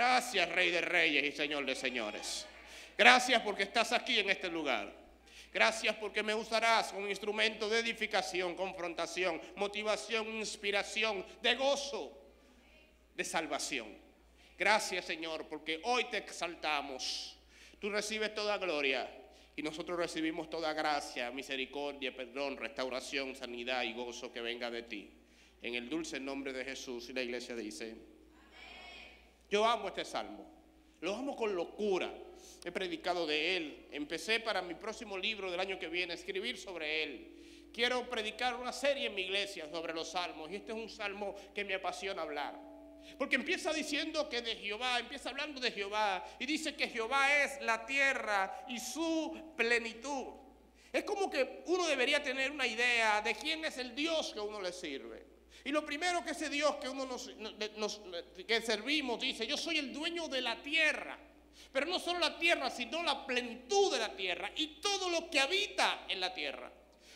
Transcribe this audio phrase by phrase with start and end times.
[0.00, 2.46] Gracias, Rey de Reyes y Señor de Señores.
[2.96, 4.90] Gracias porque estás aquí en este lugar.
[5.52, 12.18] Gracias porque me usarás como instrumento de edificación, confrontación, motivación, inspiración, de gozo,
[13.14, 13.88] de salvación.
[14.58, 17.36] Gracias Señor porque hoy te exaltamos.
[17.78, 19.06] Tú recibes toda gloria
[19.54, 25.10] y nosotros recibimos toda gracia, misericordia, perdón, restauración, sanidad y gozo que venga de ti.
[25.60, 28.09] En el dulce nombre de Jesús y la iglesia dice,
[29.50, 30.46] yo amo este salmo,
[31.00, 32.12] lo amo con locura
[32.64, 33.86] he predicado de él.
[33.90, 37.70] Empecé para mi próximo libro del año que viene a escribir sobre él.
[37.72, 41.34] Quiero predicar una serie en mi iglesia sobre los salmos y este es un salmo
[41.54, 42.58] que me apasiona hablar.
[43.16, 47.60] Porque empieza diciendo que de Jehová, empieza hablando de Jehová y dice que Jehová es
[47.62, 50.34] la tierra y su plenitud.
[50.92, 54.60] Es como que uno debería tener una idea de quién es el Dios que uno
[54.60, 55.29] le sirve.
[55.64, 57.30] Y lo primero que ese Dios que uno nos,
[58.46, 61.18] que servimos dice, yo soy el dueño de la tierra.
[61.72, 65.38] Pero no solo la tierra, sino la plenitud de la tierra y todo lo que
[65.38, 66.72] habita en la tierra.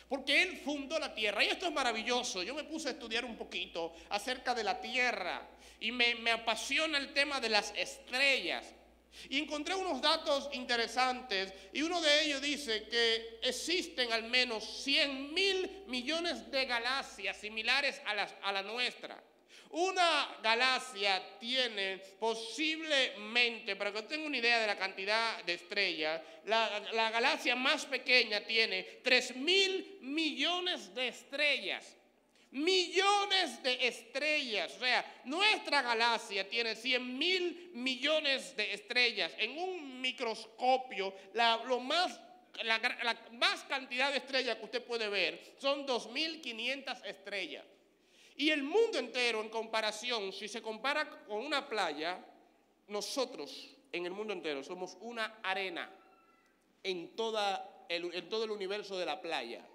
[0.07, 1.43] Porque Él fundó la tierra.
[1.43, 2.43] Y esto es maravilloso.
[2.43, 5.49] Yo me puse a estudiar un poquito acerca de la tierra.
[5.79, 8.74] Y me, me apasiona el tema de las estrellas.
[9.29, 11.53] Y encontré unos datos interesantes.
[11.73, 18.01] Y uno de ellos dice que existen al menos 100 mil millones de galaxias similares
[18.05, 19.21] a, la nuestra.
[19.71, 26.79] Una galaxia tiene posiblemente, para que tengan una idea de la cantidad de estrellas, la,
[26.93, 31.94] la galaxia más pequeña tiene 3 mil millones de estrellas.
[32.55, 34.73] Millones de estrellas.
[34.77, 39.33] O sea, nuestra galaxia tiene 100 mil millones de estrellas.
[39.37, 42.19] En un microscopio, la, lo más
[42.63, 42.79] la,
[43.33, 47.65] más cantidad de estrellas que usted puede ver son 2.500 estrellas.
[48.37, 52.23] Y el mundo entero en comparación, si se compara con una playa,
[52.87, 55.89] nosotros en el mundo entero somos una arena
[56.83, 59.65] en, toda en todo el universo de la playa.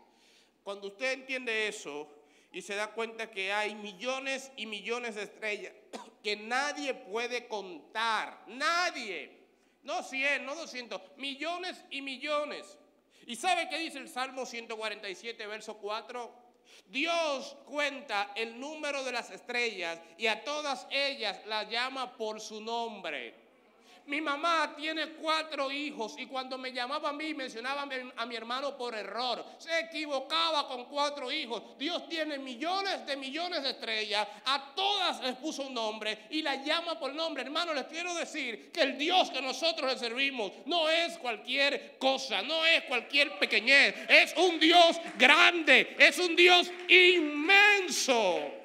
[0.63, 2.09] Cuando usted entiende eso
[2.53, 5.73] y se da cuenta que hay millones y millones de estrellas
[6.23, 9.39] que nadie puede contar, nadie,
[9.83, 12.79] no 100, no 200, millones y millones.
[13.27, 16.51] ¿Y sabe qué dice el Salmo 147, verso 4?
[16.87, 22.61] Dios cuenta el número de las estrellas y a todas ellas las llama por su
[22.61, 23.40] nombre.
[24.11, 28.77] Mi mamá tiene cuatro hijos y cuando me llamaba a mí mencionaba a mi hermano
[28.77, 29.45] por error.
[29.57, 31.79] Se equivocaba con cuatro hijos.
[31.79, 34.27] Dios tiene millones de millones de estrellas.
[34.47, 37.45] A todas les puso un nombre y las llama por nombre.
[37.45, 42.43] Hermano, les quiero decir que el Dios que nosotros le servimos no es cualquier cosa,
[42.43, 43.95] no es cualquier pequeñez.
[44.09, 48.60] Es un Dios grande, es un Dios inmenso.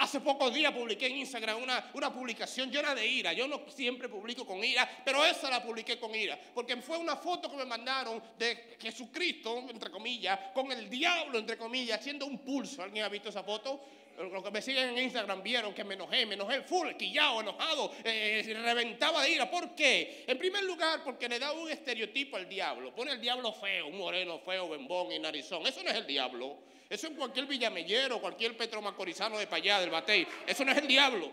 [0.00, 3.32] Hace pocos días publiqué en Instagram una, una publicación llena de ira.
[3.32, 6.38] Yo no siempre publico con ira, pero esa la publiqué con ira.
[6.54, 11.56] Porque fue una foto que me mandaron de Jesucristo, entre comillas, con el diablo, entre
[11.56, 12.82] comillas, haciendo un pulso.
[12.82, 13.80] ¿Alguien ha visto esa foto?
[14.18, 17.92] Los que me siguen en Instagram vieron que me enojé, me enojé full, quillado, enojado,
[18.04, 19.50] eh, reventaba de ira.
[19.50, 20.24] ¿Por qué?
[20.26, 22.94] En primer lugar, porque le da un estereotipo al diablo.
[22.94, 25.66] Pone el diablo feo, un moreno feo, bembón y narizón.
[25.66, 26.58] Eso no es el diablo.
[26.90, 30.26] Eso en cualquier villamellero, cualquier petromacorizano de allá, del batey.
[30.44, 31.30] Eso no es el diablo.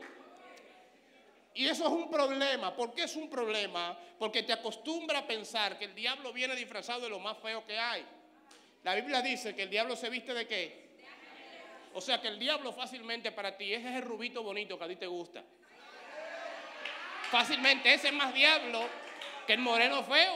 [1.56, 2.76] Y eso es un problema.
[2.76, 3.98] ¿Por qué es un problema?
[4.20, 7.80] Porque te acostumbra a pensar que el diablo viene disfrazado de lo más feo que
[7.80, 8.06] hay.
[8.84, 10.88] La Biblia dice que el diablo se viste de qué?
[11.96, 14.88] O sea que el diablo fácilmente para ti, ese es el rubito bonito que a
[14.88, 15.44] ti te gusta.
[17.32, 18.88] Fácilmente, ese es más diablo
[19.48, 20.36] que el moreno feo.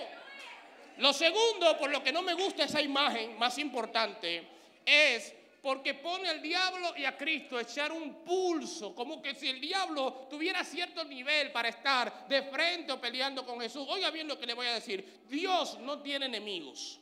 [0.98, 6.28] Lo segundo, por lo que no me gusta esa imagen más importante, es porque pone
[6.28, 10.64] al diablo y a Cristo a echar un pulso, como que si el diablo tuviera
[10.64, 13.86] cierto nivel para estar de frente o peleando con Jesús.
[13.88, 17.00] Oiga bien lo que le voy a decir, Dios no tiene enemigos.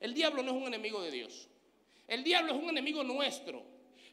[0.00, 1.48] El diablo no es un enemigo de Dios.
[2.06, 3.62] El diablo es un enemigo nuestro.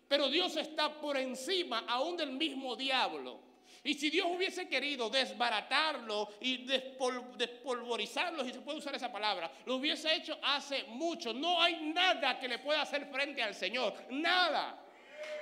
[0.07, 3.39] Pero Dios está por encima aún del mismo diablo.
[3.85, 9.75] Y si Dios hubiese querido desbaratarlo y despolvorizarlo, si se puede usar esa palabra, lo
[9.75, 11.33] hubiese hecho hace mucho.
[11.33, 13.93] No hay nada que le pueda hacer frente al Señor.
[14.09, 14.81] Nada.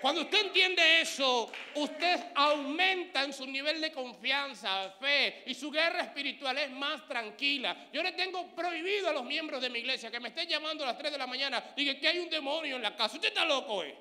[0.02, 6.02] Cuando usted entiende eso, usted aumenta en su nivel de confianza, fe y su guerra
[6.02, 7.88] espiritual es más tranquila.
[7.94, 10.88] Yo le tengo prohibido a los miembros de mi iglesia que me estén llamando a
[10.88, 13.16] las 3 de la mañana y que hay un demonio en la casa.
[13.16, 13.96] Usted está loco, ¿eh?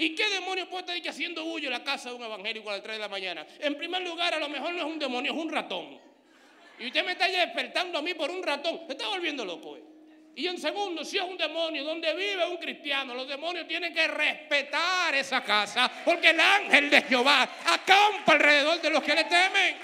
[0.00, 2.72] ¿Y qué demonio puede estar aquí haciendo bullo en la casa de un evangélico a
[2.72, 3.46] las 3 de la mañana?
[3.58, 6.00] En primer lugar, a lo mejor no es un demonio, es un ratón.
[6.78, 8.80] Y usted me está despertando a mí por un ratón.
[8.86, 9.76] Se está volviendo loco.
[9.76, 9.82] Eh.
[10.36, 14.08] Y en segundo, si es un demonio donde vive un cristiano, los demonios tienen que
[14.08, 19.76] respetar esa casa porque el ángel de Jehová acampa alrededor de los que le temen.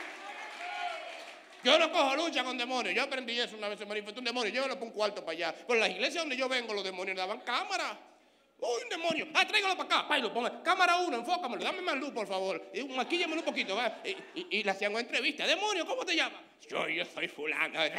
[1.62, 2.94] Yo no cojo lucha con demonios.
[2.94, 4.50] Yo aprendí eso una vez, se manifestó un demonio.
[4.50, 5.54] Yo lo pongo un cuarto para allá.
[5.66, 8.15] Por las iglesias donde yo vengo, los demonios daban cámara.
[8.58, 9.28] Uy, un demonio.
[9.34, 10.08] Ah, tráigalo para acá.
[10.08, 10.62] Pa, lo ponga.
[10.62, 11.62] Cámara uno, enfócamelo.
[11.62, 12.70] Dame más luz, por favor.
[12.72, 13.76] Y maquíllamelo un poquito.
[13.76, 13.98] ¿va?
[14.04, 15.46] Y, y, y le hacían una entrevista.
[15.46, 16.40] Demonio, ¿cómo te llamas?
[16.68, 17.78] Yo, yo soy fulano.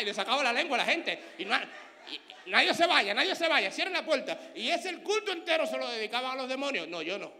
[0.00, 1.18] y le sacaba la lengua a la gente.
[1.38, 1.56] Y, no,
[2.46, 3.70] nadie se vaya, nadie se vaya.
[3.70, 4.38] Cierren la puerta.
[4.54, 6.88] Y ese el culto entero se lo dedicaban a los demonios.
[6.88, 7.32] No, yo no.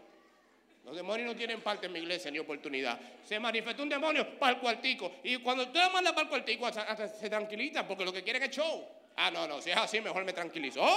[0.85, 2.97] Los demonios no tienen parte en mi iglesia ni oportunidad.
[3.25, 5.15] Se manifestó un demonio para el cuartico.
[5.23, 8.51] Y cuando usted manda para el cuartico, hasta se tranquiliza porque lo que quieren es
[8.51, 8.87] show.
[9.17, 10.81] Ah, no, no, si es así, mejor me tranquilizo.
[10.81, 10.93] ¡Oye!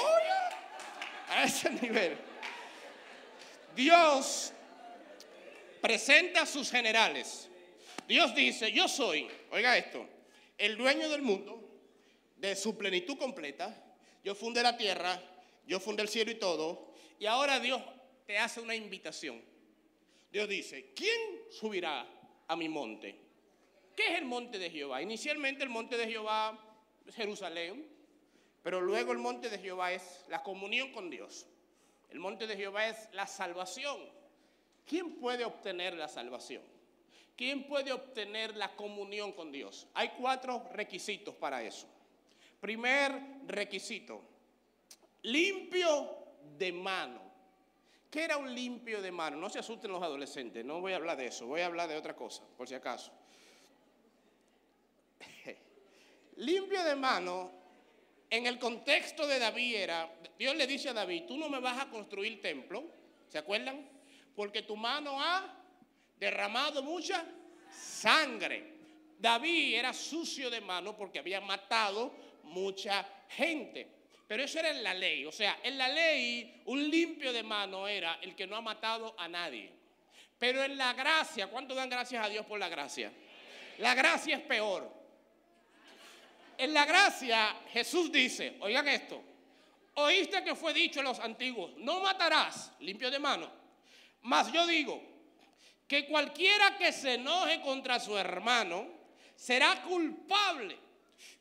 [1.31, 2.17] A ese nivel.
[3.75, 4.52] Dios
[5.81, 7.49] presenta a sus generales.
[8.06, 10.06] Dios dice, yo soy, oiga esto,
[10.58, 11.67] el dueño del mundo,
[12.37, 13.75] de su plenitud completa.
[14.22, 15.19] Yo fundé la tierra,
[15.67, 16.93] yo fundé el cielo y todo.
[17.19, 17.81] Y ahora Dios
[18.26, 19.43] te hace una invitación.
[20.31, 21.19] Dios dice, ¿quién
[21.50, 22.06] subirá
[22.46, 23.17] a mi monte?
[23.96, 25.00] ¿Qué es el monte de Jehová?
[25.00, 26.58] Inicialmente el monte de Jehová
[27.14, 28.00] Jerusalén,
[28.62, 31.46] pero luego el monte de Jehová es la comunión con Dios.
[32.10, 33.98] El monte de Jehová es la salvación.
[34.86, 36.62] ¿Quién puede obtener la salvación?
[37.36, 39.86] ¿Quién puede obtener la comunión con Dios?
[39.94, 41.86] Hay cuatro requisitos para eso.
[42.60, 43.12] Primer
[43.46, 44.20] requisito,
[45.22, 46.18] limpio
[46.58, 47.30] de mano.
[48.10, 49.36] ¿Qué era un limpio de mano?
[49.36, 51.96] No se asusten los adolescentes, no voy a hablar de eso, voy a hablar de
[51.96, 53.12] otra cosa, por si acaso.
[56.36, 57.59] limpio de mano,
[58.31, 61.81] en el contexto de David era, Dios le dice a David, tú no me vas
[61.81, 62.85] a construir templo,
[63.29, 63.88] ¿se acuerdan?
[64.37, 65.56] Porque tu mano ha
[66.17, 67.25] derramado mucha
[67.73, 68.79] sangre.
[69.19, 73.87] David era sucio de mano porque había matado mucha gente.
[74.27, 75.27] Pero eso era en la ley.
[75.27, 79.15] O sea, en la ley un limpio de mano era el que no ha matado
[79.19, 79.73] a nadie.
[80.38, 83.12] Pero en la gracia, ¿cuánto dan gracias a Dios por la gracia?
[83.79, 85.00] La gracia es peor.
[86.60, 89.22] En la gracia Jesús dice, oigan esto,
[89.94, 93.50] oíste que fue dicho a los antiguos, no matarás, limpio de mano.
[94.22, 95.02] Mas yo digo
[95.88, 98.86] que cualquiera que se enoje contra su hermano
[99.34, 100.78] será culpable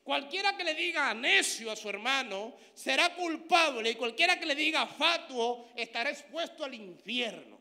[0.02, 4.86] Cualquiera que le diga necio a su hermano será culpable y cualquiera que le diga
[4.86, 7.58] fatuo estará expuesto al infierno.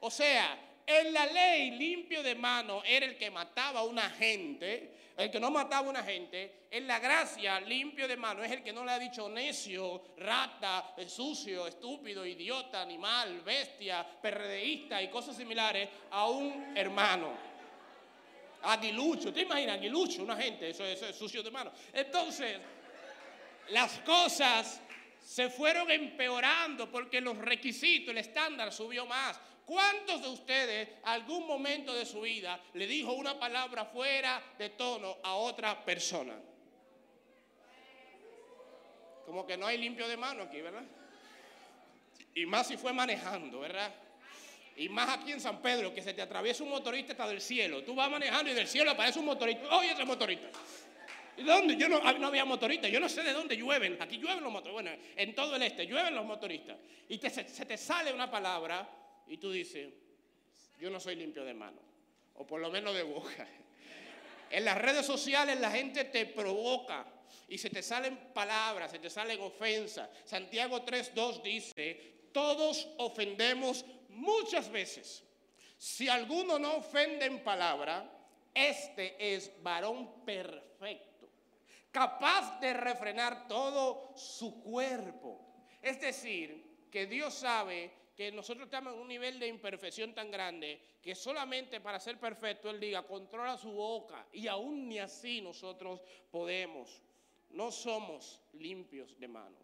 [0.00, 0.58] O sea,
[1.00, 5.40] en la ley limpio de mano era el que mataba a una gente, el que
[5.40, 6.62] no mataba a una gente.
[6.70, 10.94] En la gracia limpio de mano es el que no le ha dicho necio, rata,
[11.06, 17.52] sucio, estúpido, idiota, animal, bestia, perredeísta y cosas similares a un hermano
[18.62, 19.32] aguilucho.
[19.32, 20.22] ¿Te imaginas aguilucho?
[20.22, 21.72] Una gente, eso, es sucio de mano.
[21.92, 22.58] Entonces,
[23.68, 24.80] las cosas
[25.24, 29.38] se fueron empeorando porque los requisitos, el estándar subió más.
[29.72, 35.16] ¿Cuántos de ustedes algún momento de su vida le dijo una palabra fuera de tono
[35.22, 36.34] a otra persona?
[39.24, 40.82] Como que no hay limpio de mano aquí, ¿verdad?
[42.34, 43.94] Y más si fue manejando, ¿verdad?
[44.76, 47.82] Y más aquí en San Pedro, que se te atraviesa un motorista hasta del cielo.
[47.82, 49.74] Tú vas manejando y del cielo aparece un motorista.
[49.74, 50.50] ¡Oye, ese motorista!
[51.38, 51.78] ¿Y dónde?
[51.78, 52.90] Yo no, ah, había motoristas.
[52.90, 53.96] Yo no sé de dónde llueven.
[54.02, 54.82] Aquí llueven los motoristas.
[54.82, 56.76] Bueno, en todo el este llueven los motoristas.
[57.08, 58.86] Y se, se te sale una palabra
[59.26, 59.92] y tú dices,
[60.80, 61.80] yo no soy limpio de mano.
[62.34, 63.46] O por lo menos de boca.
[64.50, 67.06] En las redes sociales la gente te provoca
[67.48, 70.10] y se te salen palabras, se te salen ofensas.
[70.26, 75.24] Santiago 3.2 dice, todos ofendemos muchas veces.
[75.78, 78.08] Si alguno no ofende en palabra,
[78.52, 81.30] este es varón perfecto,
[81.90, 85.40] capaz de refrenar todo su cuerpo.
[85.80, 87.90] Es decir, que Dios sabe
[88.22, 92.70] que nosotros estamos en un nivel de imperfección tan grande que solamente para ser perfecto
[92.70, 94.24] Él diga, controla su boca.
[94.32, 96.00] Y aún ni así nosotros
[96.30, 97.02] podemos.
[97.50, 99.58] No somos limpios de mano.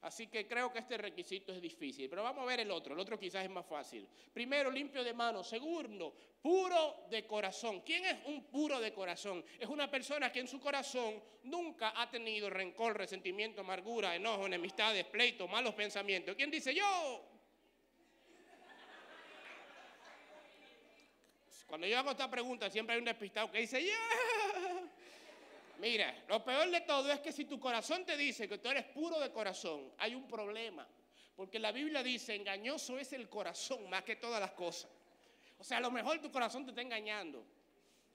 [0.00, 2.08] Así que creo que este requisito es difícil.
[2.08, 2.94] Pero vamos a ver el otro.
[2.94, 4.08] El otro quizás es más fácil.
[4.32, 5.46] Primero, limpio de manos.
[5.46, 7.82] Segundo, puro de corazón.
[7.82, 9.44] ¿Quién es un puro de corazón?
[9.58, 15.04] Es una persona que en su corazón nunca ha tenido rencor, resentimiento, amargura, enojo, enemistades,
[15.04, 16.34] pleitos, malos pensamientos.
[16.34, 17.37] ¿Quién dice yo?
[21.68, 23.92] Cuando yo hago esta pregunta, siempre hay un despistado que dice, ¡ya!
[25.78, 28.86] Mira, lo peor de todo es que si tu corazón te dice que tú eres
[28.86, 30.88] puro de corazón, hay un problema.
[31.36, 34.90] Porque la Biblia dice, engañoso es el corazón más que todas las cosas.
[35.58, 37.44] O sea, a lo mejor tu corazón te está engañando.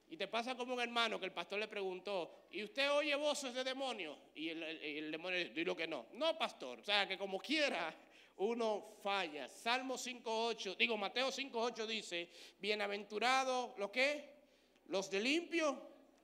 [0.10, 3.54] Y te pasa como un hermano que el pastor le preguntó, ¿y usted oye voces
[3.54, 4.18] de demonios?
[4.36, 6.08] Y el, el demonio dijo que no.
[6.14, 6.80] No, pastor.
[6.80, 7.96] O sea, que como quiera,
[8.38, 9.48] uno falla.
[9.48, 14.34] Salmo 5.8, digo Mateo 5.8 dice, bienaventurado, ¿lo qué?
[14.88, 15.82] Los de limpio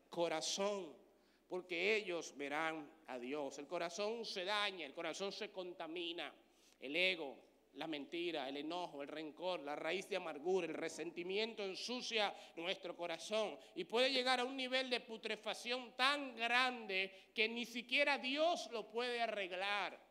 [0.10, 0.94] corazón,
[1.48, 3.58] porque ellos verán a Dios.
[3.60, 6.34] El corazón se daña, el corazón se contamina,
[6.80, 7.38] el ego,
[7.74, 13.58] la mentira, el enojo, el rencor, la raíz de amargura, el resentimiento ensucia nuestro corazón
[13.76, 18.90] y puede llegar a un nivel de putrefacción tan grande que ni siquiera Dios lo
[18.90, 20.09] puede arreglar.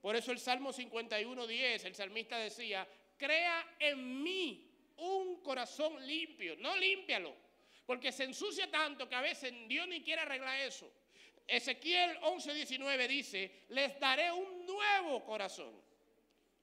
[0.00, 4.66] Por eso el Salmo 51.10, el salmista decía, crea en mí
[4.96, 7.34] un corazón limpio, no límpialo,
[7.84, 10.90] porque se ensucia tanto que a veces Dios ni quiere arreglar eso.
[11.46, 15.72] Ezequiel 11.19 dice, les daré un nuevo corazón.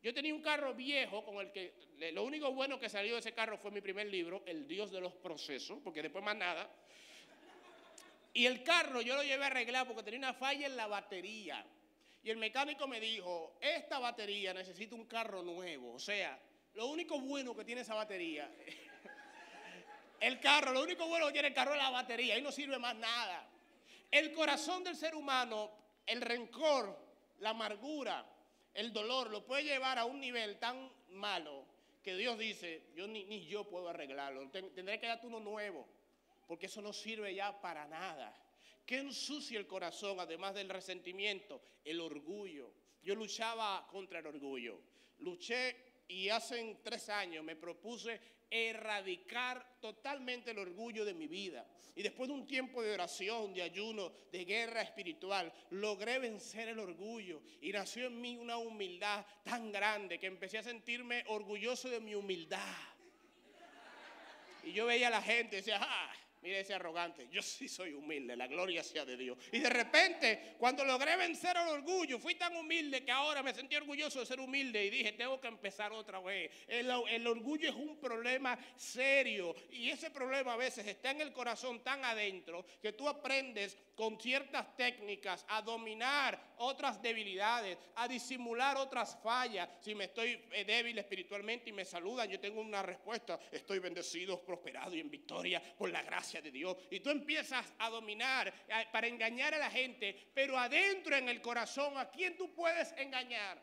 [0.01, 1.73] Yo tenía un carro viejo con el que
[2.13, 5.01] lo único bueno que salió de ese carro fue mi primer libro, El Dios de
[5.01, 6.69] los Procesos, porque después más nada.
[8.33, 11.65] Y el carro yo lo llevé a arreglar porque tenía una falla en la batería.
[12.27, 15.93] Y el mecánico me dijo, esta batería necesita un carro nuevo.
[15.93, 16.37] O sea,
[16.73, 18.51] lo único bueno que tiene esa batería,
[20.19, 22.77] el carro, lo único bueno que tiene el carro es la batería y no sirve
[22.79, 23.47] más nada.
[24.11, 25.71] El corazón del ser humano,
[26.05, 26.99] el rencor,
[27.39, 28.29] la amargura,
[28.73, 31.63] el dolor, lo puede llevar a un nivel tan malo
[32.03, 35.87] que Dios dice, yo ni, ni yo puedo arreglarlo, tendré que darte uno nuevo,
[36.45, 38.35] porque eso no sirve ya para nada.
[38.87, 41.61] ¿Qué ensucia el corazón, además del resentimiento?
[41.83, 42.71] El orgullo.
[43.03, 44.79] Yo luchaba contra el orgullo.
[45.19, 45.75] Luché
[46.07, 48.17] y hace tres años me propuse
[48.49, 51.67] erradicar totalmente el orgullo de mi vida.
[51.97, 56.79] Y después de un tiempo de oración, de ayuno, de guerra espiritual, logré vencer el
[56.79, 61.99] orgullo y nació en mí una humildad tan grande que empecé a sentirme orgulloso de
[61.99, 62.77] mi humildad.
[64.63, 67.93] Y yo veía a la gente y decía, ah, Mire ese arrogante, yo sí soy
[67.93, 69.37] humilde, la gloria sea de Dios.
[69.51, 73.75] Y de repente, cuando logré vencer el orgullo, fui tan humilde que ahora me sentí
[73.75, 76.51] orgulloso de ser humilde y dije, tengo que empezar otra vez.
[76.67, 81.33] El, el, orgullo es un problema serio y ese problema a veces está en el
[81.33, 88.77] corazón tan adentro que tú aprendes con ciertas técnicas a dominar otras debilidades, a disimular
[88.77, 89.69] otras fallas.
[89.79, 94.39] Si me estoy eh, débil espiritualmente y me saludan, yo tengo una respuesta, estoy bendecido,
[94.43, 96.77] prosperado y en victoria por la gracia de Dios.
[96.91, 98.53] Y tú empiezas a dominar
[98.91, 103.61] para engañar a la gente, pero adentro en el corazón, ¿a quién tú puedes engañar?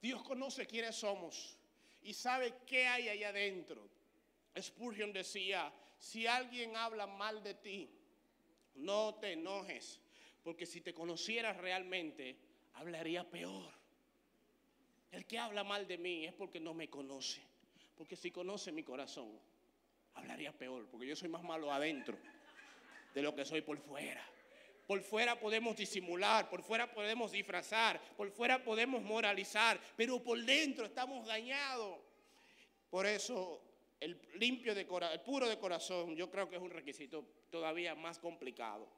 [0.00, 1.56] Dios conoce quiénes somos
[2.02, 3.88] y sabe qué hay allá adentro.
[4.58, 7.90] Spurgeon decía, si alguien habla mal de ti,
[8.74, 10.00] no te enojes,
[10.42, 12.36] porque si te conocieras realmente,
[12.74, 13.72] hablaría peor.
[15.12, 17.42] El que habla mal de mí es porque no me conoce,
[17.96, 19.38] porque si conoce mi corazón,
[20.14, 22.16] hablaría peor, porque yo soy más malo adentro
[23.14, 24.24] de lo que soy por fuera.
[24.86, 30.86] Por fuera podemos disimular, por fuera podemos disfrazar, por fuera podemos moralizar, pero por dentro
[30.86, 31.98] estamos dañados.
[32.90, 33.62] Por eso
[34.00, 38.18] el limpio de el puro de corazón, yo creo que es un requisito todavía más
[38.18, 38.88] complicado.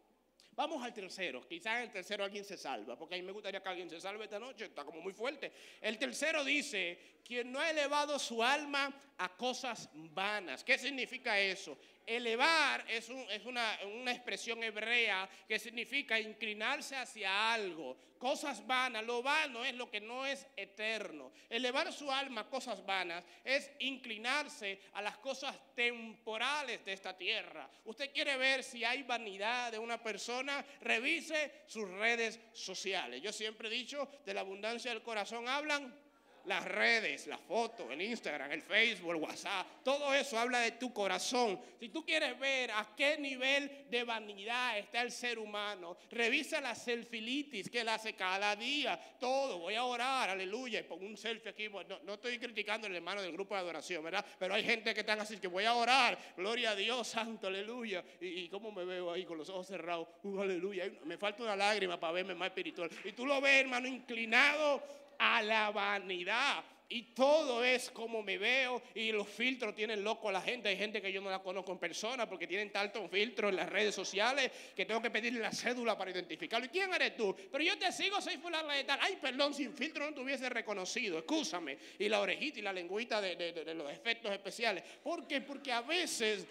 [0.57, 1.47] Vamos al tercero.
[1.47, 4.01] Quizás en el tercero alguien se salva, porque a mí me gustaría que alguien se
[4.01, 5.53] salve esta noche, está como muy fuerte.
[5.81, 10.63] El tercero dice, quien no ha elevado su alma a cosas vanas.
[10.63, 11.77] ¿Qué significa eso?
[12.07, 13.75] Elevar es, una,
[14.13, 17.97] expresión hebrea que significa inclinarse hacia algo.
[18.19, 21.33] Cosas vanas, lo vano es lo que no es eterno.
[21.49, 27.69] Elevar su alma a cosas vanas es inclinarse a las cosas temporales de esta tierra.
[27.85, 33.23] Usted quiere ver si hay vanidad de una persona, revise sus redes sociales.
[33.23, 36.04] Yo siempre he dicho, de la abundancia del corazón hablan
[36.47, 40.93] las redes, las fotos, el Instagram, el Facebook, el WhatsApp, todo eso habla de tu
[40.93, 41.61] corazón.
[41.79, 46.75] Si tú quieres ver a qué nivel de vanidad está el ser humano, revisa la
[46.75, 49.59] selfilitis que él hace cada día, todo.
[49.59, 51.69] Voy a orar, aleluya, y pongo un selfie aquí.
[52.05, 54.25] No, estoy criticando al hermano del grupo de adoración, ¿verdad?
[54.39, 58.05] Pero hay gente que están así, que voy a orar, gloria a Dios, santo, aleluya.
[58.21, 60.91] Y, cómo me veo ahí con los ojos cerrados, uh, aleluya.
[61.05, 62.91] Me falta una lágrima para verme más espiritual.
[63.05, 64.83] Y tú lo ves, hermano, inclinado
[65.18, 66.64] a la vanidad.
[66.88, 70.68] Y todo es como me veo y los filtros tienen loco a la gente.
[70.68, 73.68] Hay gente que yo no la conozco en persona porque tienen tanto filtro en las
[73.68, 76.66] redes sociales que tengo que pedirle la cédula para identificarlo.
[76.66, 77.35] ¿Y quién eres tú?
[77.50, 78.99] Pero yo te sigo, soy fulano de tal.
[79.02, 81.18] Ay, perdón, sin filtro no te hubiese reconocido.
[81.18, 81.78] Escúchame.
[81.99, 84.85] Y la orejita y la lengüita de, de los efectos especiales.
[85.02, 85.40] ¿Por qué?
[85.40, 86.47] Porque a veces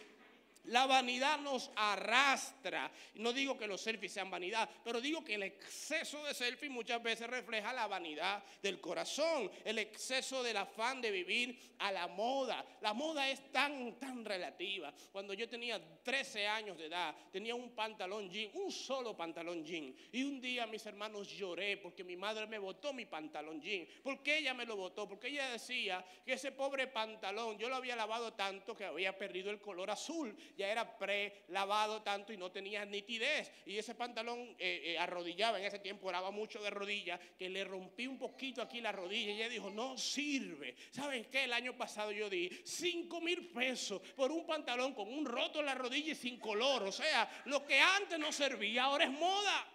[0.65, 2.89] La vanidad nos arrastra.
[3.15, 7.03] No digo que los selfies sean vanidad, pero digo que el exceso de selfies muchas
[7.03, 12.65] veces refleja la vanidad del corazón, el exceso del afán de vivir a la moda.
[12.81, 14.93] La moda es tan, tan relativa.
[15.11, 19.93] Cuando yo tenía 13 años de edad, tenía un pantalón jean, un solo pantalón jean.
[20.13, 23.85] Y un día mis hermanos lloré porque mi madre me botó mi pantalón jean.
[24.01, 25.09] ¿Por qué ella me lo botó?
[25.09, 29.51] Porque ella decía que ese pobre pantalón yo lo había lavado tanto que había perdido
[29.51, 33.51] el color azul ya era pre-lavado tanto y no tenía nitidez.
[33.65, 37.63] Y ese pantalón eh, eh, arrodillaba, en ese tiempo oraba mucho de rodilla, que le
[37.63, 40.75] rompí un poquito aquí la rodilla y ella dijo, no sirve.
[40.91, 41.45] ¿Saben qué?
[41.45, 45.65] El año pasado yo di 5 mil pesos por un pantalón con un roto en
[45.65, 46.83] la rodilla y sin color.
[46.83, 49.69] O sea, lo que antes no servía, ahora es moda.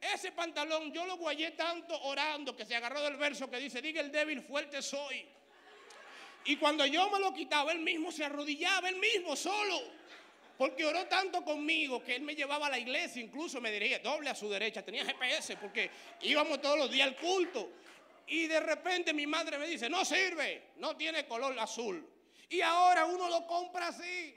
[0.00, 4.00] Ese pantalón yo lo guayé tanto orando que se agarró del verso que dice, diga
[4.00, 5.26] el débil, fuerte soy.
[6.44, 9.80] Y cuando yo me lo quitaba, él mismo se arrodillaba, él mismo solo.
[10.56, 14.28] Porque oró tanto conmigo que él me llevaba a la iglesia, incluso me diría doble
[14.28, 17.70] a su derecha, tenía GPS porque íbamos todos los días al culto.
[18.26, 22.06] Y de repente mi madre me dice, no sirve, no tiene color azul.
[22.50, 24.36] Y ahora uno lo compra así.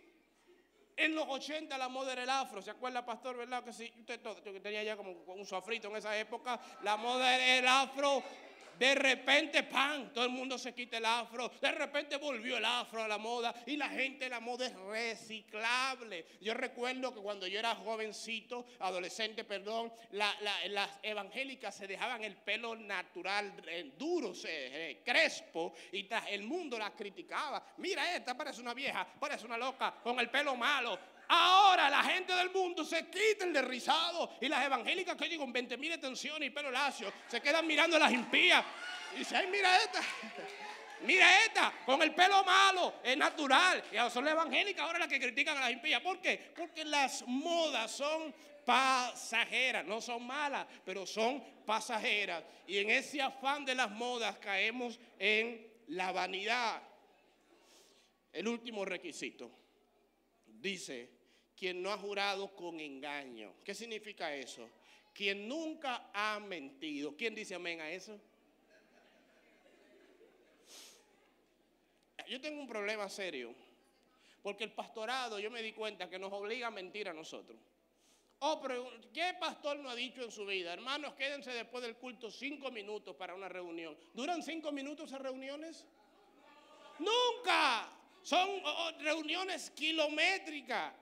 [0.96, 3.36] En los 80 la moda era el afro, ¿se acuerda, pastor?
[3.36, 3.92] ¿Verdad que sí?
[4.00, 6.60] Usted todo, yo tenía ya como un sofrito en esa época.
[6.84, 8.24] La moda era el afro,
[8.78, 11.52] de repente, pan, todo el mundo se quita el afro.
[11.62, 16.26] De repente volvió el afro a la moda y la gente, la moda es reciclable.
[16.42, 22.76] Yo recuerdo que cuando yo era jovencito, adolescente, perdón, las evangélicas se dejaban el pelo
[22.76, 27.66] natural eh, duro, eh, crespo, y el mundo las criticaba.
[27.78, 31.13] Mira, esta parece una vieja, parece una loca, con el pelo malo.
[31.28, 35.54] Ahora la gente del mundo se quita el derrizado y las evangélicas que digo con
[35.54, 38.64] 20 mil tensiones y pelo lacio se quedan mirando a las impías
[39.16, 40.02] y dicen, ay, mira esta,
[41.02, 43.84] mira esta, con el pelo malo, es natural.
[43.92, 46.02] Y son las evangélicas ahora las que critican a las impías.
[46.02, 46.52] ¿Por qué?
[46.56, 48.34] Porque las modas son
[48.66, 52.44] pasajeras, no son malas, pero son pasajeras.
[52.68, 56.82] Y en ese afán de las modas caemos en la vanidad.
[58.32, 59.63] El último requisito
[60.64, 61.10] dice,
[61.56, 63.54] quien no ha jurado con engaño.
[63.64, 64.70] ¿Qué significa eso?
[65.14, 67.16] Quien nunca ha mentido.
[67.16, 68.20] ¿Quién dice amén a eso?
[72.28, 73.54] Yo tengo un problema serio,
[74.42, 77.60] porque el pastorado, yo me di cuenta que nos obliga a mentir a nosotros.
[78.40, 80.74] Oh, pero ¿qué pastor no ha dicho en su vida?
[80.74, 83.98] Hermanos, quédense después del culto cinco minutos para una reunión.
[84.14, 85.86] ¿Duran cinco minutos esas reuniones?
[87.00, 88.03] Nunca.
[88.24, 88.50] Son
[89.00, 90.94] reuniones kilométricas.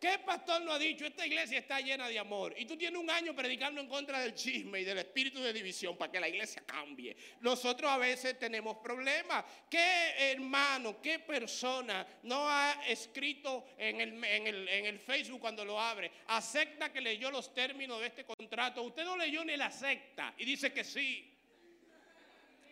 [0.00, 1.04] ¿Qué pastor no ha dicho?
[1.04, 2.54] Esta iglesia está llena de amor.
[2.56, 5.96] Y tú tienes un año predicando en contra del chisme y del espíritu de división
[5.96, 7.16] para que la iglesia cambie.
[7.40, 9.44] Nosotros a veces tenemos problemas.
[9.68, 16.12] ¿Qué hermano, qué persona no ha escrito en el, Facebook cuando lo abre?
[16.28, 18.82] Acepta que leyó los términos de este contrato.
[18.84, 21.28] Usted no leyó ni la acepta y dice que sí.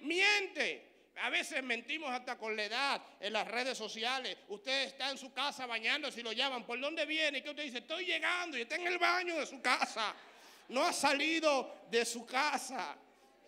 [0.02, 0.95] Miente.
[1.16, 4.36] A veces mentimos hasta con la edad en las redes sociales.
[4.48, 6.64] Usted está en su casa bañándose y lo llaman.
[6.64, 7.38] ¿Por dónde viene?
[7.38, 10.14] Y que usted dice, estoy llegando y está en el baño de su casa.
[10.68, 12.96] No ha salido de su casa.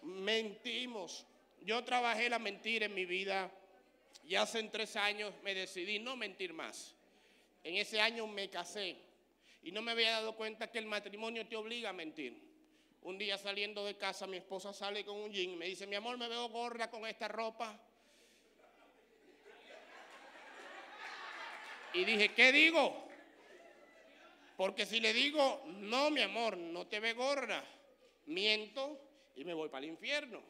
[0.03, 1.27] Mentimos.
[1.61, 3.51] Yo trabajé la mentira en mi vida
[4.25, 6.95] y hace tres años me decidí no mentir más.
[7.63, 8.97] En ese año me casé
[9.63, 12.48] y no me había dado cuenta que el matrimonio te obliga a mentir.
[13.03, 15.97] Un día saliendo de casa, mi esposa sale con un jean y me dice, mi
[15.97, 17.79] amor, me veo gorda con esta ropa.
[21.95, 23.09] Y dije, ¿qué digo?
[24.57, 27.65] Porque si le digo, no, mi amor, no te ve gorda,
[28.27, 29.01] miento
[29.37, 30.43] y me voy para el infierno.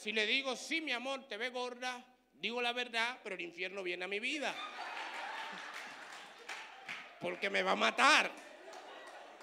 [0.00, 3.82] Si le digo, sí, mi amor, te ve gorda, digo la verdad, pero el infierno
[3.82, 4.54] viene a mi vida.
[7.20, 8.30] Porque me va a matar,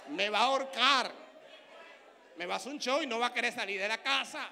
[0.10, 1.29] me va a ahorcar
[2.40, 4.48] me va a hacer un show y no va a querer salir de la casa.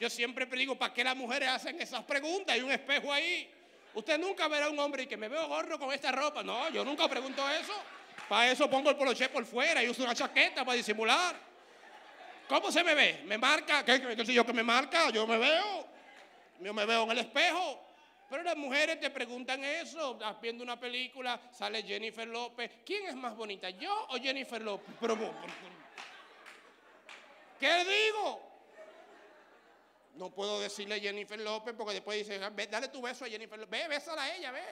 [0.00, 2.54] Yo siempre digo, ¿para qué las mujeres hacen esas preguntas?
[2.54, 3.52] Hay un espejo ahí.
[3.92, 6.42] Usted nunca verá a un hombre y que me veo gordo con esta ropa.
[6.42, 7.74] No, yo nunca pregunto eso.
[8.30, 11.36] Para eso pongo el poloche por fuera y uso una chaqueta para disimular.
[12.48, 13.20] ¿Cómo se me ve?
[13.26, 13.84] ¿Me marca?
[13.84, 15.10] ¿Qué, qué, qué yo que me marca?
[15.10, 15.86] Yo me veo.
[16.60, 17.78] Yo me veo en el espejo.
[18.30, 20.12] Pero las mujeres te preguntan eso.
[20.12, 22.70] Estás viendo una película, sale Jennifer López.
[22.86, 24.94] ¿Quién es más bonita, yo o Jennifer López?
[24.98, 25.18] Pero,
[27.62, 28.40] ¿Qué digo?
[30.16, 33.82] No puedo decirle Jennifer López porque después dice, dale tu beso a Jennifer López.
[33.82, 34.62] Ve, bésala a ella, ve.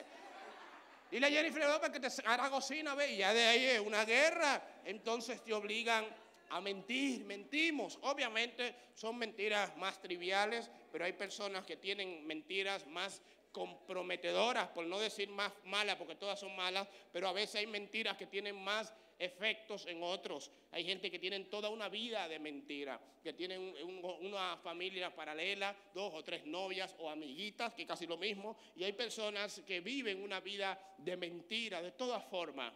[1.08, 3.12] Dile a Jennifer López que te haga cocina, ve.
[3.12, 4.60] Y ya de ahí es una guerra.
[4.84, 6.04] Entonces te obligan
[6.48, 7.96] a mentir, mentimos.
[8.02, 13.22] Obviamente son mentiras más triviales, pero hay personas que tienen mentiras más
[13.52, 18.16] comprometedoras, por no decir más malas, porque todas son malas, pero a veces hay mentiras
[18.16, 20.50] que tienen más efectos en otros.
[20.72, 23.74] Hay gente que tiene toda una vida de mentira, que tienen
[24.22, 28.94] una familia paralela, dos o tres novias o amiguitas, que casi lo mismo, y hay
[28.94, 32.72] personas que viven una vida de mentira, de todas formas.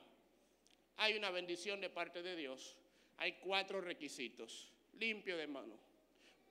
[0.98, 2.76] Hay una bendición de parte de Dios.
[3.16, 4.70] Hay cuatro requisitos.
[5.00, 5.74] Limpio de mano,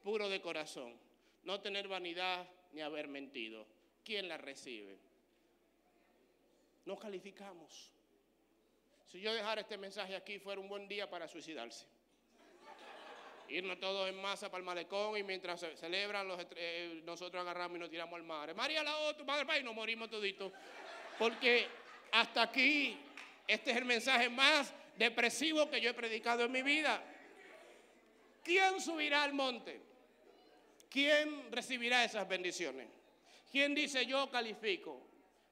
[0.04, 1.00] puro de corazón,
[1.46, 3.66] no tener vanidad ni haber mentido.
[4.04, 4.98] ¿Quién la recibe?
[6.86, 7.93] No calificamos.
[9.14, 11.86] Si yo dejara este mensaje aquí, fuera un buen día para suicidarse.
[13.48, 17.78] Irnos todos en masa para el malecón y mientras se celebran, los, eh, nosotros agarramos
[17.78, 18.56] y nos tiramos al mar.
[18.56, 20.52] María la otra, madre, y nos morimos toditos.
[21.20, 21.68] Porque
[22.12, 22.98] hasta aquí,
[23.48, 27.00] este es el mensaje más depresivo que yo he predicado en mi vida.
[28.44, 29.80] ¿Quién subirá al monte?
[30.90, 32.88] ¿Quién recibirá esas bendiciones?
[33.52, 35.00] ¿Quién dice yo califico?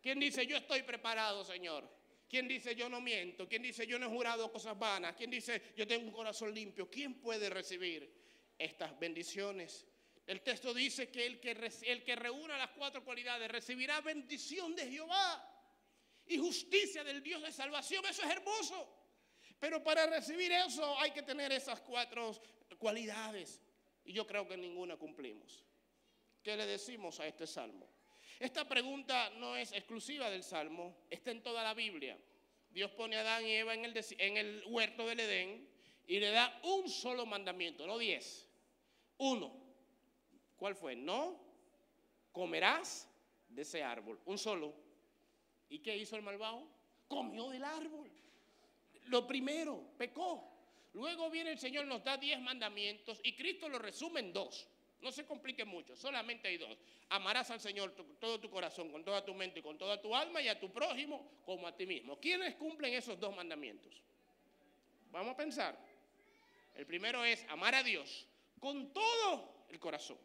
[0.02, 2.01] ¿Quién dice yo estoy preparado, Señor?
[2.32, 3.46] ¿Quién dice yo no miento?
[3.46, 5.14] ¿Quién dice yo no he jurado cosas vanas?
[5.18, 6.90] ¿Quién dice yo tengo un corazón limpio?
[6.90, 8.10] ¿Quién puede recibir
[8.58, 9.86] estas bendiciones?
[10.26, 14.90] El texto dice que el que, el que reúna las cuatro cualidades recibirá bendición de
[14.90, 15.46] Jehová
[16.26, 18.06] y justicia del Dios de salvación.
[18.06, 18.98] Eso es hermoso.
[19.60, 22.32] Pero para recibir eso hay que tener esas cuatro
[22.80, 23.62] cualidades.
[24.06, 25.66] Y yo creo que ninguna cumplimos.
[26.42, 27.90] ¿Qué le decimos a este salmo?
[28.40, 32.18] Esta pregunta no es exclusiva del salmo, está en toda la Biblia.
[32.72, 35.68] Dios pone a Adán y Eva en el, huerto del Edén
[36.08, 38.48] y le da un solo mandamiento, no diez.
[39.18, 39.60] Uno.
[40.58, 40.96] ¿Cuál fue?
[40.96, 41.40] No
[42.32, 43.10] comerás
[43.50, 44.20] de ese árbol.
[44.26, 44.74] Un solo.
[45.70, 46.68] ¿Y qué hizo el malvado?
[47.08, 48.10] Comió del árbol.
[49.08, 50.48] Lo primero, pecó.
[50.94, 54.68] Luego viene el Señor, nos da diez mandamientos y Cristo lo resume en dos.
[55.02, 56.78] No se complique mucho, solamente hay dos.
[57.10, 60.16] Amarás al Señor con todo tu corazón, con toda tu mente y con toda tu
[60.16, 62.20] alma y a tu prójimo como a ti mismo.
[62.20, 64.02] ¿Quiénes cumplen esos dos mandamientos?
[65.10, 65.78] Vamos a pensar.
[66.76, 68.28] El primero es amar a Dios
[68.60, 70.18] con todo el corazón,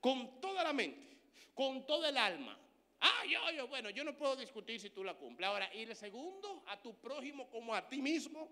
[0.00, 1.16] con toda la mente,
[1.54, 2.58] con toda el alma.
[3.00, 5.48] Ah, yo, yo, bueno, yo no puedo discutir si tú la cumples.
[5.48, 8.48] Ahora, y el segundo, a tu prójimo como a ti mismo.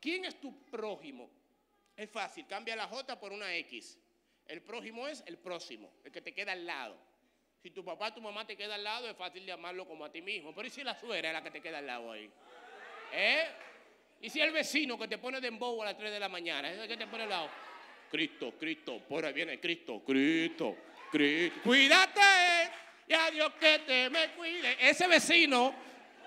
[0.00, 1.30] ¿Quién es tu prójimo?
[1.96, 3.98] Es fácil, cambia la J por una X.
[4.48, 6.96] El prójimo es el próximo, el que te queda al lado.
[7.62, 10.22] Si tu papá, tu mamá te queda al lado, es fácil llamarlo como a ti
[10.22, 10.54] mismo.
[10.54, 12.30] Pero ¿y si la suegra es la que te queda al lado ahí?
[13.12, 13.44] ¿Eh?
[14.20, 16.72] ¿Y si el vecino que te pone de embobo a las 3 de la mañana?
[16.72, 17.50] ¿Es el que te pone al lado?
[18.10, 20.76] Cristo, Cristo, por ahí viene Cristo, Cristo,
[21.10, 21.60] Cristo.
[21.64, 22.20] Cuídate
[23.08, 24.76] y a Dios que te me cuide.
[24.88, 25.74] Ese vecino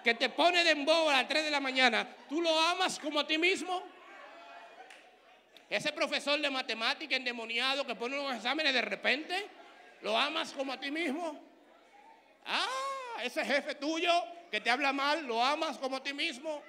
[0.03, 3.19] que te pone de embobo a las 3 de la mañana, ¿tú lo amas como
[3.19, 3.81] a ti mismo?
[5.69, 9.45] Ese profesor de matemática endemoniado que pone unos exámenes de repente,
[10.01, 11.39] ¿lo amas como a ti mismo?
[12.45, 14.11] Ah, ese jefe tuyo
[14.49, 16.63] que te habla mal, ¿lo amas como a ti mismo?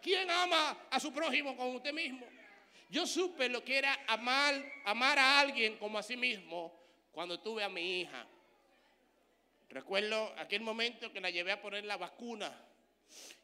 [0.00, 2.24] ¿Quién ama a su prójimo como usted mismo?
[2.88, 6.72] Yo supe lo que era amar, amar a alguien como a sí mismo
[7.10, 8.24] cuando tuve a mi hija.
[9.70, 12.52] Recuerdo aquel momento que la llevé a poner la vacuna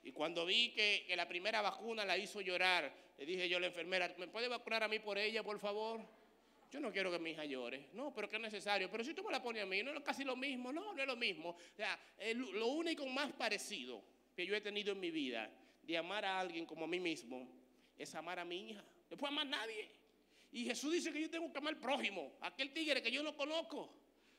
[0.03, 3.67] y cuando vi que, la primera vacuna la hizo llorar, le dije yo a la
[3.67, 6.01] enfermera, ¿me puede vacunar a mí por ella, por favor?
[6.71, 7.89] Yo no quiero que mi hija llore.
[7.95, 8.89] No, pero que es necesario.
[8.91, 10.73] Pero si tú me la pones a mí, no es casi lo mismo.
[10.73, 11.51] No, no es lo mismo.
[11.51, 11.99] O sea,
[12.35, 14.01] lo único más parecido
[14.37, 15.51] que yo he tenido en mi vida
[15.83, 17.49] de amar a alguien como a mí mismo
[17.99, 18.85] es amar a mi hija.
[19.09, 19.91] Después amar a nadie.
[20.53, 23.37] Y Jesús dice que yo tengo que amar al prójimo, aquel tigre que yo no
[23.37, 23.93] conozco,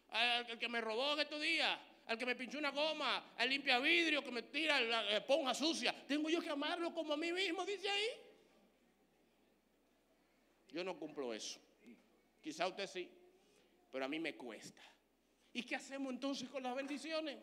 [0.10, 1.80] al que me robó en estos días,
[2.12, 5.95] al que me pinchó una goma, al limpia vidrio que me tira la esponja sucia.
[6.06, 8.08] Tengo yo que amarlo como a mí mismo, dice ahí.
[10.67, 11.58] Yo no cumplo eso.
[12.41, 13.10] Quizá usted sí,
[13.89, 14.82] pero a mí me cuesta.
[15.54, 17.38] ¿Y qué hacemos entonces con las bendiciones?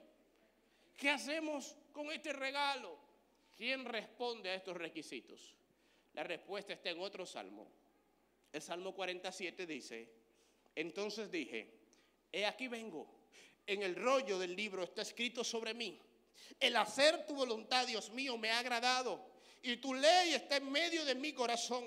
[0.99, 2.99] ¿Qué hacemos con este regalo?
[3.57, 5.57] ¿Quién responde a estos requisitos?
[6.13, 7.73] La respuesta está en otro salmo.
[8.53, 10.13] El Salmo 47 dice,
[10.75, 11.73] entonces dije,
[12.31, 13.18] he aquí vengo
[13.69, 16.01] en el rollo del libro está escrito sobre mí.
[16.59, 19.21] El hacer tu voluntad, Dios mío, me ha agradado.
[19.63, 21.85] Y tu ley está en medio de mi corazón.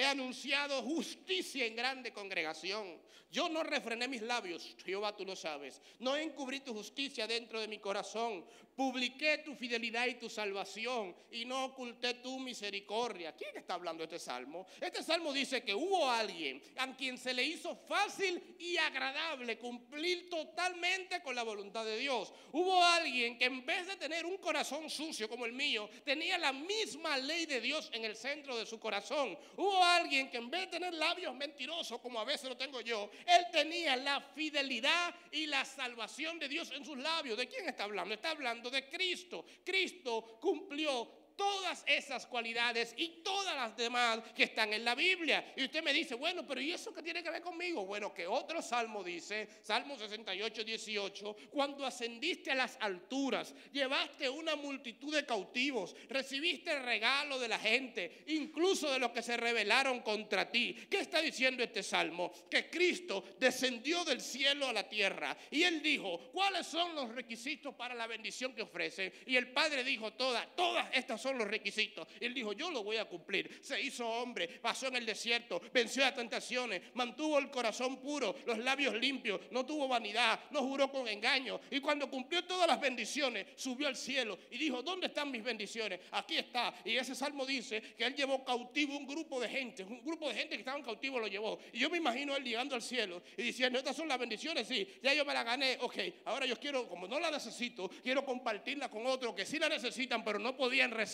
[0.00, 2.98] He anunciado justicia en grande congregación.
[3.30, 5.80] Yo no refrené mis labios, Jehová tú lo sabes.
[5.98, 8.44] No encubrí tu justicia dentro de mi corazón.
[8.74, 13.36] Publiqué tu fidelidad y tu salvación y no oculté tu misericordia.
[13.36, 14.66] ¿Quién está hablando este salmo?
[14.80, 20.30] Este salmo dice que hubo alguien a quien se le hizo fácil y agradable cumplir
[20.30, 22.32] totalmente con la voluntad de Dios.
[22.52, 26.52] Hubo alguien que en vez de tener un corazón sucio como el mío, tenía la
[26.52, 29.38] misma ley de Dios en el centro de su corazón.
[29.56, 33.10] Hubo alguien que en vez de tener labios mentirosos, como a veces lo tengo yo,
[33.26, 37.38] él tenía la fidelidad y la salvación de Dios en sus labios.
[37.38, 38.14] ¿De quién está hablando?
[38.14, 39.44] Está hablando de Cristo.
[39.64, 45.54] Cristo cumplió todas esas cualidades y todas las demás que están en la Biblia.
[45.56, 47.86] Y usted me dice, bueno, pero ¿y eso qué tiene que ver conmigo?
[47.86, 54.54] Bueno, que otro salmo dice, Salmo 68, 18, cuando ascendiste a las alturas, llevaste una
[54.54, 60.00] multitud de cautivos, recibiste el regalo de la gente, incluso de los que se rebelaron
[60.00, 60.76] contra ti.
[60.90, 62.30] ¿Qué está diciendo este salmo?
[62.50, 67.74] Que Cristo descendió del cielo a la tierra y él dijo, ¿cuáles son los requisitos
[67.74, 69.10] para la bendición que ofrece?
[69.24, 72.06] Y el Padre dijo, todas, todas estas son los requisitos.
[72.20, 73.58] Él dijo, yo lo voy a cumplir.
[73.62, 78.58] Se hizo hombre, pasó en el desierto, venció a tentaciones, mantuvo el corazón puro, los
[78.58, 81.60] labios limpios, no tuvo vanidad, no juró con engaño.
[81.70, 86.00] Y cuando cumplió todas las bendiciones, subió al cielo y dijo, ¿dónde están mis bendiciones?
[86.12, 86.74] Aquí está.
[86.84, 90.34] Y ese salmo dice que él llevó cautivo un grupo de gente, un grupo de
[90.34, 91.58] gente que estaban cautivos lo llevó.
[91.72, 94.86] Y yo me imagino él llegando al cielo y diciendo, estas son las bendiciones, sí,
[95.02, 98.88] ya yo me la gané, ok, ahora yo quiero, como no la necesito, quiero compartirla
[98.88, 101.09] con otros que sí la necesitan, pero no podían recibir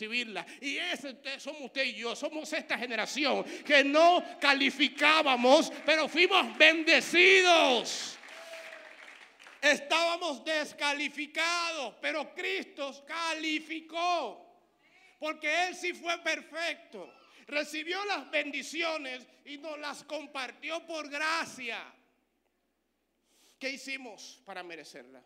[0.60, 8.18] y ese somos usted y yo, somos esta generación que no calificábamos, pero fuimos bendecidos.
[9.60, 14.44] Estábamos descalificados, pero Cristo calificó.
[15.18, 17.12] Porque Él sí fue perfecto.
[17.46, 21.78] Recibió las bendiciones y nos las compartió por gracia.
[23.58, 25.24] ¿Qué hicimos para merecerla?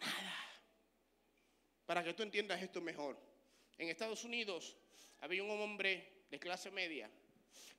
[0.00, 0.38] Nada.
[1.86, 3.33] Para que tú entiendas esto mejor.
[3.78, 4.76] En Estados Unidos
[5.20, 7.10] había un hombre de clase media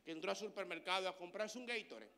[0.03, 2.11] que entró al supermercado a comprarse un Gatorade.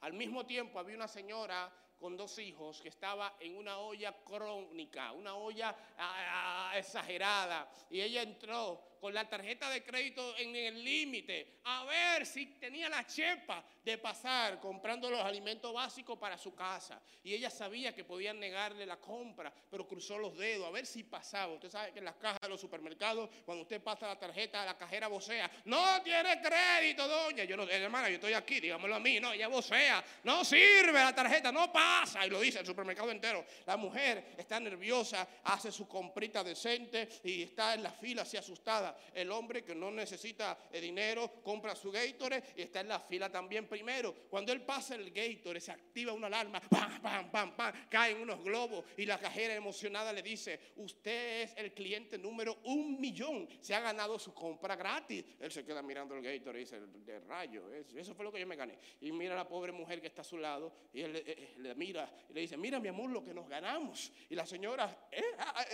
[0.00, 5.12] Al mismo tiempo había una señora con dos hijos que estaba en una olla crónica,
[5.12, 7.68] una olla ah, ah, exagerada.
[7.90, 12.88] Y ella entró con la tarjeta de crédito en el límite a ver si tenía
[12.88, 17.00] la chepa de pasar comprando los alimentos básicos para su casa.
[17.22, 21.04] Y ella sabía que podían negarle la compra, pero cruzó los dedos a ver si
[21.04, 21.54] pasaba.
[21.54, 24.76] Usted sabe que en las cajas de los supermercados, cuando usted pasa la tarjeta, la
[24.76, 27.44] cajera vocea, no tiene crédito, doña.
[27.44, 31.14] Yo no, hermana, yo estoy aquí, digámoslo a mí, no, ella vocea, no sirve la
[31.14, 32.26] tarjeta, no pasa.
[32.26, 33.44] Y lo dice el supermercado entero.
[33.66, 38.87] La mujer está nerviosa, hace su comprita decente y está en la fila así asustada
[39.14, 43.30] el hombre que no necesita eh, dinero compra su Gatorade y está en la fila
[43.30, 44.14] también primero.
[44.28, 48.42] Cuando él pasa el Gatorade se activa una alarma, pam, pam, pam, pam, caen unos
[48.42, 53.74] globos y la cajera emocionada le dice, usted es el cliente número un millón, se
[53.74, 55.24] ha ganado su compra gratis.
[55.40, 58.46] Él se queda mirando el Gatorade y dice, de rayo, eso fue lo que yo
[58.46, 58.78] me gané.
[59.00, 61.74] Y mira a la pobre mujer que está a su lado y él eh, le
[61.74, 64.12] mira y le dice, mira mi amor lo que nos ganamos.
[64.28, 65.64] Y la señora, eh, ah, ah,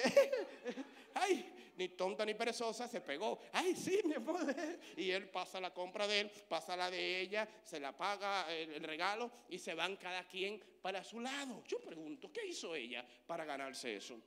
[1.14, 3.38] ay, ni tonta ni perezosa, se pegó.
[3.52, 4.54] Ay, sí, mi amor.
[4.96, 8.82] Y él pasa la compra de él, pasa la de ella, se la paga el,
[8.82, 11.62] regalo y se van cada quien para su lado.
[11.66, 14.20] Yo pregunto, ¿qué hizo ella para ganarse eso?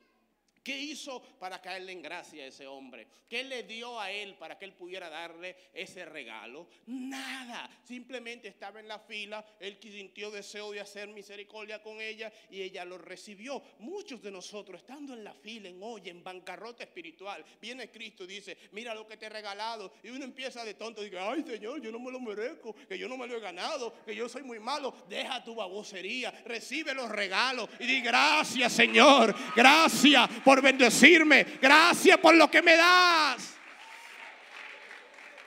[0.68, 3.08] ¿Qué hizo para caerle en gracia a ese hombre?
[3.30, 6.68] ¿Qué le dio a él para que él pudiera darle ese regalo?
[6.88, 7.70] Nada.
[7.86, 12.84] Simplemente estaba en la fila, él sintió deseo de hacer misericordia con ella y ella
[12.84, 13.64] lo recibió.
[13.80, 18.28] Muchos de nosotros, estando en la fila, en hoy, en bancarrota espiritual, viene Cristo y
[18.28, 19.94] dice, mira lo que te he regalado.
[20.04, 23.00] Y uno empieza de tonto y dice, ay Señor, yo no me lo merezco, que
[23.00, 24.94] yo no me lo he ganado, que yo soy muy malo.
[25.08, 31.44] Deja tu babosería, recibe los regalos y di gracias Señor, gracias por bendecirme.
[31.62, 33.58] Gracias por lo que me das.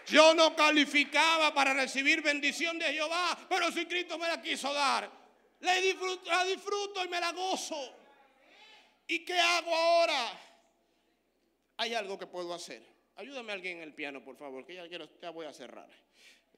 [0.07, 5.09] Yo no calificaba para recibir bendición de Jehová, pero si Cristo me la quiso dar,
[5.61, 5.75] la
[6.44, 7.96] disfruto, y me la gozo.
[9.07, 10.40] ¿Y qué hago ahora?
[11.77, 12.83] Hay algo que puedo hacer.
[13.16, 15.88] Ayúdame alguien en el piano, por favor, que ya, quiero, ya voy a cerrar.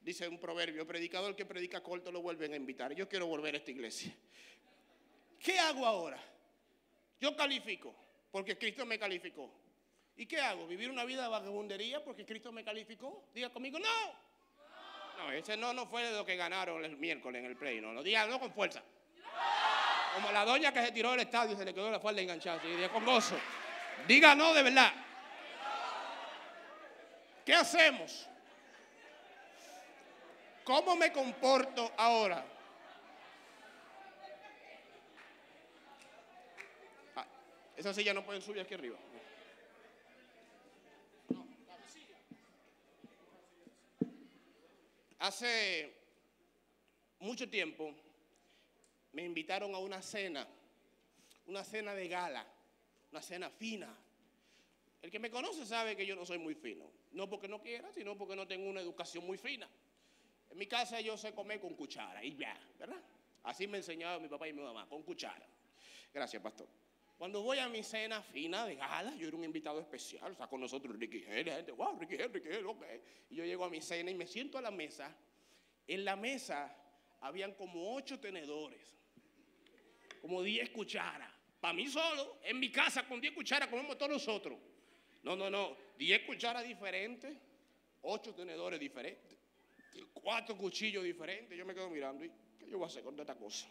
[0.01, 2.93] Dice un proverbio, predicador que predica corto lo vuelven a invitar.
[2.93, 4.15] Yo quiero volver a esta iglesia.
[5.39, 6.21] ¿Qué hago ahora?
[7.19, 7.95] Yo califico
[8.33, 9.47] porque Cristo me calificó.
[10.15, 10.65] ¿Y qué hago?
[10.65, 13.25] ¿Vivir una vida de vagabundería porque Cristo me calificó?
[13.31, 14.23] Diga conmigo, no.
[15.19, 17.93] No, ese no no fue de lo que ganaron el miércoles en el play, no.
[17.93, 18.81] Lo diga no con fuerza.
[20.15, 22.59] Como la doña que se tiró del estadio y se le quedó la falda enganchada.
[22.65, 23.37] Y diga con gozo.
[24.07, 24.91] Diga no de verdad.
[27.45, 28.27] ¿Qué hacemos?
[30.63, 32.43] ¿Cómo me comporto ahora?
[37.83, 38.97] Esas sillas no pueden subir aquí arriba.
[45.19, 45.93] Hace
[47.19, 47.93] mucho tiempo
[49.11, 50.47] me invitaron a una cena,
[51.47, 52.47] una cena de gala,
[53.11, 53.93] una cena fina.
[55.01, 56.89] El que me conoce sabe que yo no soy muy fino.
[57.11, 59.69] No porque no quiera, sino porque no tengo una educación muy fina.
[60.49, 63.03] En mi casa yo sé comer con cuchara y ya, ¿verdad?
[63.43, 65.45] Así me enseñaba mi papá y mi mamá, con cuchara.
[66.13, 66.69] Gracias, pastor.
[67.23, 70.47] Cuando voy a mi cena fina de gala, yo era un invitado especial, o sea,
[70.47, 72.83] con nosotros Ricky Henry, la gente, wow, Ricky Henry, Ricky Henry, ok.
[73.29, 75.15] Y yo llego a mi cena y me siento a la mesa.
[75.87, 76.75] En la mesa
[77.21, 78.97] habían como ocho tenedores,
[80.19, 81.31] como diez cucharas.
[81.61, 84.59] Para mí solo, en mi casa con diez cucharas comemos todos nosotros.
[85.21, 87.37] No, no, no, diez cucharas diferentes,
[88.01, 89.39] ocho tenedores diferentes,
[90.11, 91.57] cuatro cuchillos diferentes.
[91.57, 93.69] Yo me quedo mirando y ¿qué yo voy a hacer con esta cosa?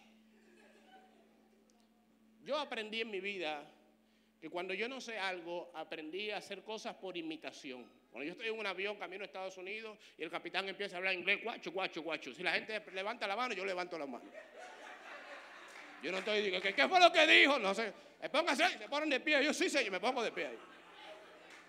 [2.45, 3.65] Yo aprendí en mi vida
[4.41, 7.89] que cuando yo no sé algo, aprendí a hacer cosas por imitación.
[8.11, 10.99] Cuando yo estoy en un avión camino a Estados Unidos y el capitán empieza a
[10.99, 12.35] hablar inglés, guacho, guacho, guacho.
[12.35, 14.25] Si la gente levanta la mano, yo levanto la mano.
[16.03, 17.61] Yo no estoy diciendo, ¿qué, fue lo que dijo?
[17.61, 17.93] No sé.
[18.33, 19.45] Póngase, se ponen de pie.
[19.45, 20.59] Yo sí sé, yo me pongo de pie ahí.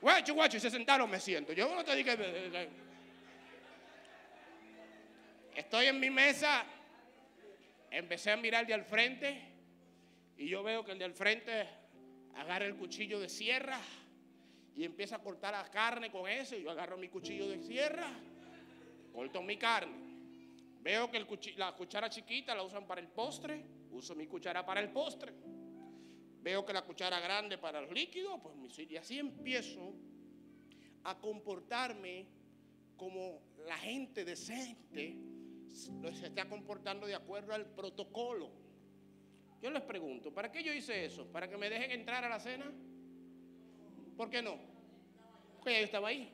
[0.02, 1.54] Guacho, guacho, y se sentaron, me siento.
[1.54, 2.18] Yo no te dije.
[5.56, 6.66] Estoy en mi mesa,
[7.92, 9.53] empecé a mirar de al frente
[10.44, 11.66] y yo veo que el del frente
[12.36, 13.80] agarra el cuchillo de sierra
[14.76, 16.62] y empieza a cortar la carne con ese.
[16.62, 18.10] Yo agarro mi cuchillo de sierra,
[19.14, 20.04] corto mi carne.
[20.82, 21.26] Veo que
[21.56, 25.32] la cuchara chiquita la usan para el postre, uso mi cuchara para el postre.
[26.42, 29.94] Veo que la cuchara grande para los líquidos, pues y así empiezo
[31.06, 32.28] a comportarme
[32.98, 35.16] como la gente decente
[35.70, 38.63] se está comportando de acuerdo al protocolo.
[39.64, 41.26] Yo les pregunto, ¿para qué yo hice eso?
[41.32, 42.70] ¿Para que me dejen entrar a la cena?
[44.18, 44.58] ¿Por qué no?
[45.56, 46.30] Porque yo estaba ahí.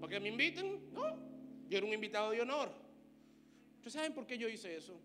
[0.00, 0.94] ¿Para que me inviten?
[0.94, 1.14] No.
[1.68, 2.72] Yo era un invitado de honor.
[3.74, 4.98] ¿Ustedes saben por qué yo hice eso?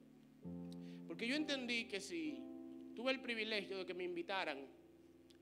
[1.05, 2.41] Porque yo entendí que si
[2.95, 4.59] tuve el privilegio de que me invitaran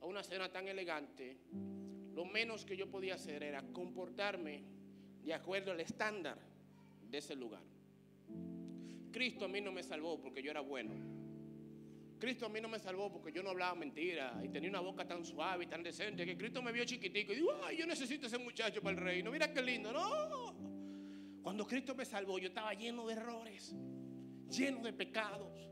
[0.01, 1.37] a una cena tan elegante,
[2.15, 4.63] lo menos que yo podía hacer era comportarme
[5.23, 6.39] de acuerdo al estándar
[7.11, 7.61] de ese lugar.
[9.11, 11.20] Cristo a mí no me salvó porque yo era bueno.
[12.21, 15.07] Cristo a mí no me salvó porque yo no hablaba mentira y tenía una boca
[15.07, 18.27] tan suave y tan decente que Cristo me vio chiquitico y dijo, ay, yo necesito
[18.27, 19.31] ese muchacho para el reino.
[19.31, 19.91] Mira qué lindo.
[19.91, 21.41] No.
[21.41, 23.75] Cuando Cristo me salvó, yo estaba lleno de errores,
[24.51, 25.67] lleno de pecados,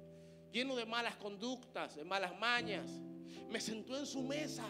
[0.51, 2.99] lleno de malas conductas, de malas mañas.
[3.47, 4.65] Me sentó en su mesa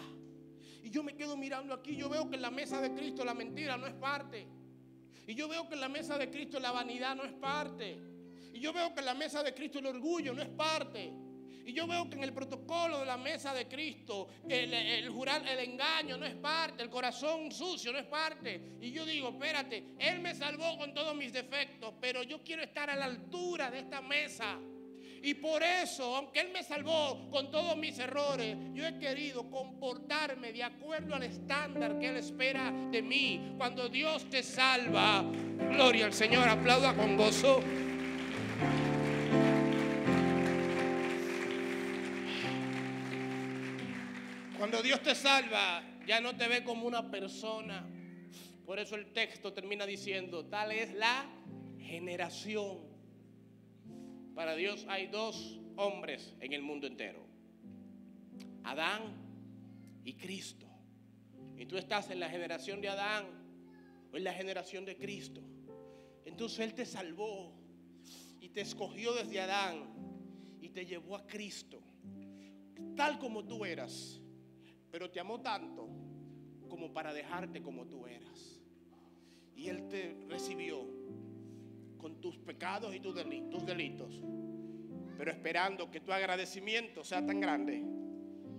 [0.83, 1.95] y yo me quedo mirando aquí.
[1.95, 4.45] Yo veo que en la mesa de Cristo la mentira no es parte.
[5.25, 7.97] Y yo veo que en la mesa de Cristo la vanidad no es parte.
[8.53, 11.28] Y yo veo que en la mesa de Cristo el orgullo no es parte.
[11.69, 15.59] Y yo veo que en el protocolo de la mesa de Cristo, el, jurar, el
[15.59, 18.59] engaño no es parte, el corazón sucio no es parte.
[18.81, 22.89] Y yo digo, espérate, Él me salvó con todos mis defectos, pero yo quiero estar
[22.89, 24.57] a la altura de esta mesa.
[25.21, 30.51] Y por eso, aunque Él me salvó con todos mis errores, yo he querido comportarme
[30.51, 33.53] de acuerdo al estándar que Él espera de mí.
[33.59, 35.23] Cuando Dios te salva,
[35.71, 37.61] gloria al Señor, aplauda con gozo.
[44.59, 47.89] Cuando Dios te salva, ya no te ve como una persona.
[48.65, 51.29] Por eso el texto termina diciendo, tal es la
[51.77, 52.79] generación.
[54.35, 57.25] Para Dios hay dos hombres en el mundo entero.
[58.65, 59.15] Adán
[60.03, 60.67] y Cristo.
[61.55, 63.27] Y tú estás en la generación de Adán
[64.11, 65.41] o en la generación de Cristo.
[66.25, 67.53] Entonces Él te salvó
[68.41, 71.81] y te escogió desde Adán y te llevó a Cristo.
[72.97, 74.19] Tal como tú eras
[74.91, 75.87] pero te amó tanto
[76.67, 78.59] como para dejarte como tú eras.
[79.55, 80.85] Y Él te recibió
[81.97, 83.13] con tus pecados y tus
[83.65, 84.21] delitos,
[85.17, 87.83] pero esperando que tu agradecimiento sea tan grande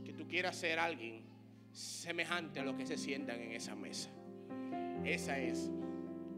[0.04, 1.24] que tú quieras ser alguien
[1.72, 4.10] semejante a lo que se sientan en esa mesa.
[5.04, 5.70] Esa es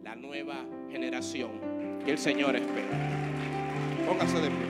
[0.03, 1.51] la nueva generación
[2.05, 3.23] que el Señor espera.
[4.07, 4.67] Póngase de pie.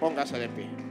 [0.00, 0.89] Póngase de pie.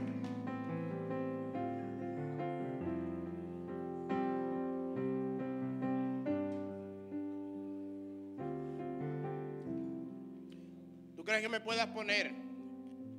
[11.50, 12.32] Me puedas poner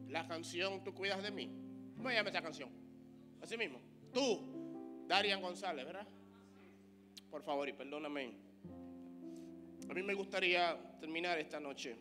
[0.08, 1.50] la canción Tú cuidas de mí?
[1.96, 2.70] ¿Cómo se llama esa canción?
[3.42, 3.80] Así mismo.
[4.14, 6.08] Tú, Darian González, ¿verdad?
[7.30, 8.34] Por favor y perdóname.
[9.90, 11.98] A mí me gustaría terminar esta noche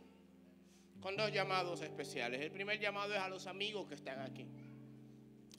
[1.00, 2.40] con dos llamados especiales.
[2.40, 4.46] El primer llamado es a los amigos que están aquí.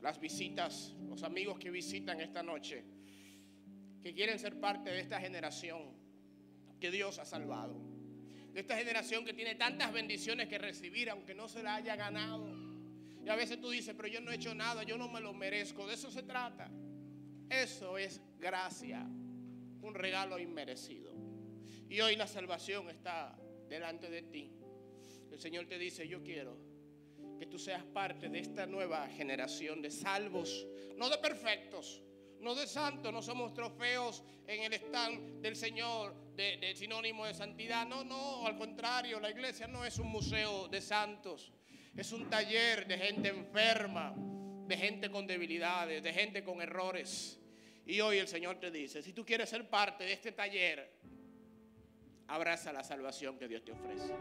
[0.01, 2.83] Las visitas, los amigos que visitan esta noche,
[4.01, 5.81] que quieren ser parte de esta generación
[6.79, 7.90] que Dios ha salvado
[8.53, 12.53] de esta generación que tiene tantas bendiciones que recibir, aunque no se la haya ganado.
[13.23, 15.33] Y a veces tú dices, pero yo no he hecho nada, yo no me lo
[15.33, 15.87] merezco.
[15.87, 16.69] De eso se trata.
[17.49, 21.13] Eso es gracia, un regalo inmerecido.
[21.89, 23.37] Y hoy la salvación está
[23.67, 24.51] delante de ti.
[25.31, 26.57] El Señor te dice, yo quiero
[27.37, 32.01] que tú seas parte de esta nueva generación de salvos, no de perfectos,
[32.39, 36.15] no de santos, no somos trofeos en el stand del Señor
[36.75, 37.85] sinónimo de santidad.
[37.87, 41.51] No, no, al contrario, la iglesia no es un museo de santos,
[41.95, 44.13] es un taller de gente enferma,
[44.67, 47.39] de gente con debilidades, de gente con errores.
[47.85, 51.01] Y hoy el Señor te dice, si tú quieres ser parte de este taller,
[52.27, 54.13] abraza la salvación que Dios te ofrece.